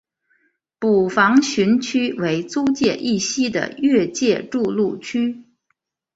[0.79, 5.43] 捕房巡区为租界以西的越界筑路区。